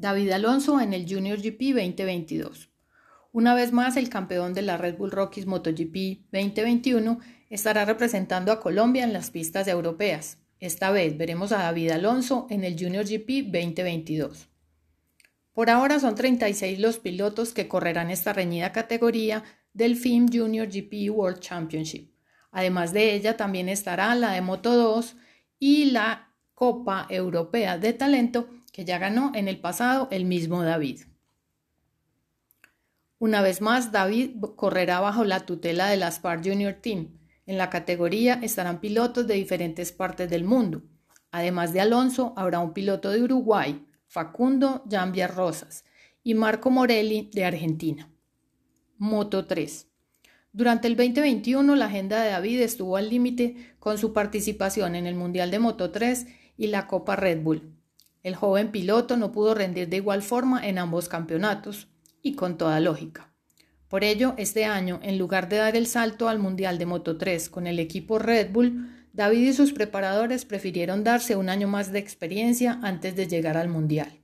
David 0.00 0.30
Alonso 0.30 0.80
en 0.80 0.94
el 0.94 1.04
Junior 1.06 1.38
GP 1.38 1.74
2022. 1.74 2.70
Una 3.32 3.54
vez 3.54 3.70
más, 3.70 3.98
el 3.98 4.08
campeón 4.08 4.54
de 4.54 4.62
la 4.62 4.78
Red 4.78 4.96
Bull 4.96 5.10
Rockies 5.10 5.44
MotoGP 5.44 6.24
2021 6.32 7.20
estará 7.50 7.84
representando 7.84 8.50
a 8.50 8.60
Colombia 8.60 9.04
en 9.04 9.12
las 9.12 9.30
pistas 9.30 9.68
europeas. 9.68 10.38
Esta 10.58 10.90
vez 10.90 11.18
veremos 11.18 11.52
a 11.52 11.58
David 11.58 11.90
Alonso 11.90 12.46
en 12.48 12.64
el 12.64 12.82
Junior 12.82 13.04
GP 13.04 13.52
2022. 13.52 14.48
Por 15.52 15.68
ahora 15.68 16.00
son 16.00 16.14
36 16.14 16.78
los 16.78 16.98
pilotos 16.98 17.52
que 17.52 17.68
correrán 17.68 18.08
esta 18.10 18.32
reñida 18.32 18.72
categoría 18.72 19.44
del 19.74 19.96
FIM 19.96 20.28
Junior 20.32 20.66
GP 20.66 21.10
World 21.10 21.40
Championship. 21.40 22.10
Además 22.52 22.94
de 22.94 23.12
ella 23.12 23.36
también 23.36 23.68
estará 23.68 24.14
la 24.14 24.32
de 24.32 24.40
Moto 24.40 24.74
2 24.74 25.16
y 25.58 25.90
la 25.90 26.32
Copa 26.54 27.06
Europea 27.10 27.76
de 27.76 27.92
Talento 27.92 28.48
que 28.72 28.84
ya 28.84 28.98
ganó 28.98 29.32
en 29.34 29.48
el 29.48 29.60
pasado 29.60 30.08
el 30.10 30.24
mismo 30.24 30.62
David. 30.62 31.02
Una 33.18 33.42
vez 33.42 33.60
más, 33.60 33.92
David 33.92 34.36
correrá 34.56 35.00
bajo 35.00 35.24
la 35.24 35.40
tutela 35.40 35.88
del 35.88 36.02
Aspar 36.02 36.42
Junior 36.42 36.72
Team. 36.74 37.18
En 37.44 37.58
la 37.58 37.68
categoría 37.68 38.40
estarán 38.42 38.80
pilotos 38.80 39.26
de 39.26 39.34
diferentes 39.34 39.92
partes 39.92 40.30
del 40.30 40.44
mundo. 40.44 40.82
Además 41.30 41.72
de 41.72 41.80
Alonso, 41.80 42.32
habrá 42.36 42.60
un 42.60 42.72
piloto 42.72 43.10
de 43.10 43.22
Uruguay, 43.22 43.84
Facundo 44.06 44.84
Jambia 44.90 45.26
Rosas, 45.26 45.84
y 46.22 46.34
Marco 46.34 46.70
Morelli 46.70 47.30
de 47.32 47.44
Argentina. 47.44 48.10
Moto 48.98 49.46
3. 49.46 49.86
Durante 50.52 50.88
el 50.88 50.96
2021, 50.96 51.76
la 51.76 51.86
agenda 51.86 52.22
de 52.22 52.30
David 52.30 52.60
estuvo 52.60 52.96
al 52.96 53.08
límite 53.08 53.74
con 53.78 53.98
su 53.98 54.12
participación 54.12 54.94
en 54.94 55.06
el 55.06 55.14
Mundial 55.14 55.50
de 55.50 55.58
Moto 55.58 55.90
3 55.90 56.26
y 56.56 56.66
la 56.66 56.86
Copa 56.86 57.16
Red 57.16 57.42
Bull. 57.42 57.79
El 58.22 58.34
joven 58.34 58.70
piloto 58.70 59.16
no 59.16 59.32
pudo 59.32 59.54
rendir 59.54 59.88
de 59.88 59.96
igual 59.96 60.22
forma 60.22 60.66
en 60.66 60.78
ambos 60.78 61.08
campeonatos, 61.08 61.88
y 62.22 62.34
con 62.34 62.58
toda 62.58 62.80
lógica. 62.80 63.32
Por 63.88 64.04
ello, 64.04 64.34
este 64.36 64.64
año, 64.64 65.00
en 65.02 65.18
lugar 65.18 65.48
de 65.48 65.56
dar 65.56 65.76
el 65.76 65.86
salto 65.86 66.28
al 66.28 66.38
Mundial 66.38 66.78
de 66.78 66.86
Moto 66.86 67.16
3 67.16 67.48
con 67.48 67.66
el 67.66 67.78
equipo 67.78 68.18
Red 68.18 68.52
Bull, 68.52 68.88
David 69.12 69.48
y 69.48 69.52
sus 69.52 69.72
preparadores 69.72 70.44
prefirieron 70.44 71.02
darse 71.02 71.34
un 71.34 71.48
año 71.48 71.66
más 71.66 71.90
de 71.90 71.98
experiencia 71.98 72.78
antes 72.82 73.16
de 73.16 73.26
llegar 73.26 73.56
al 73.56 73.68
Mundial. 73.68 74.22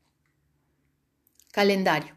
Calendario. 1.52 2.14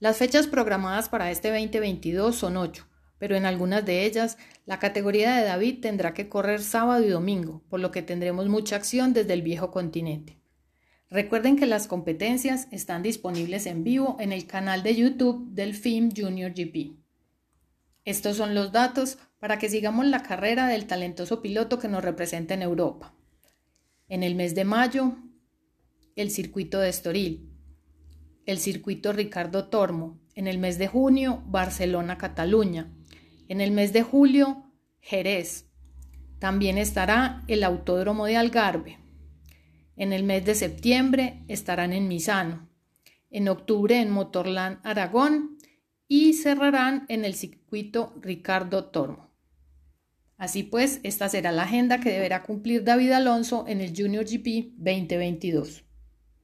Las 0.00 0.16
fechas 0.16 0.48
programadas 0.48 1.08
para 1.08 1.30
este 1.30 1.50
2022 1.50 2.34
son 2.34 2.56
ocho, 2.56 2.88
pero 3.18 3.36
en 3.36 3.46
algunas 3.46 3.84
de 3.86 4.04
ellas 4.04 4.36
la 4.66 4.80
categoría 4.80 5.36
de 5.36 5.44
David 5.44 5.80
tendrá 5.80 6.12
que 6.12 6.28
correr 6.28 6.60
sábado 6.60 7.04
y 7.04 7.08
domingo, 7.08 7.62
por 7.68 7.78
lo 7.78 7.92
que 7.92 8.02
tendremos 8.02 8.48
mucha 8.48 8.74
acción 8.74 9.12
desde 9.12 9.34
el 9.34 9.42
viejo 9.42 9.70
continente. 9.70 10.43
Recuerden 11.14 11.54
que 11.54 11.66
las 11.66 11.86
competencias 11.86 12.66
están 12.72 13.04
disponibles 13.04 13.66
en 13.66 13.84
vivo 13.84 14.16
en 14.18 14.32
el 14.32 14.48
canal 14.48 14.82
de 14.82 14.96
YouTube 14.96 15.48
del 15.52 15.72
FIM 15.72 16.10
Junior 16.10 16.50
GP. 16.52 16.96
Estos 18.04 18.36
son 18.36 18.56
los 18.56 18.72
datos 18.72 19.18
para 19.38 19.60
que 19.60 19.68
sigamos 19.68 20.06
la 20.06 20.24
carrera 20.24 20.66
del 20.66 20.88
talentoso 20.88 21.40
piloto 21.40 21.78
que 21.78 21.86
nos 21.86 22.02
representa 22.02 22.54
en 22.54 22.62
Europa. 22.62 23.14
En 24.08 24.24
el 24.24 24.34
mes 24.34 24.56
de 24.56 24.64
mayo, 24.64 25.14
el 26.16 26.32
circuito 26.32 26.80
de 26.80 26.88
Estoril, 26.88 27.48
el 28.44 28.58
circuito 28.58 29.12
Ricardo 29.12 29.68
Tormo. 29.68 30.18
En 30.34 30.48
el 30.48 30.58
mes 30.58 30.78
de 30.78 30.88
junio, 30.88 31.44
Barcelona-Cataluña. 31.46 32.92
En 33.46 33.60
el 33.60 33.70
mes 33.70 33.92
de 33.92 34.02
julio, 34.02 34.64
Jerez. 34.98 35.70
También 36.40 36.76
estará 36.76 37.44
el 37.46 37.62
Autódromo 37.62 38.26
de 38.26 38.36
Algarve. 38.36 39.03
En 39.96 40.12
el 40.12 40.24
mes 40.24 40.44
de 40.44 40.54
septiembre 40.54 41.44
estarán 41.48 41.92
en 41.92 42.08
Misano, 42.08 42.68
en 43.30 43.48
octubre 43.48 44.00
en 44.00 44.10
Motorland 44.10 44.78
Aragón 44.82 45.58
y 46.08 46.34
cerrarán 46.34 47.06
en 47.08 47.24
el 47.24 47.34
circuito 47.34 48.14
Ricardo 48.20 48.86
Tormo. 48.86 49.30
Así 50.36 50.64
pues, 50.64 51.00
esta 51.04 51.28
será 51.28 51.52
la 51.52 51.62
agenda 51.62 52.00
que 52.00 52.10
deberá 52.10 52.42
cumplir 52.42 52.82
David 52.84 53.12
Alonso 53.12 53.64
en 53.68 53.80
el 53.80 53.94
Junior 53.96 54.24
GP 54.24 54.74
2022. 54.76 55.84